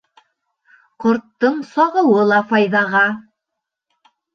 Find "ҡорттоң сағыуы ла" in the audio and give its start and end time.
1.05-2.43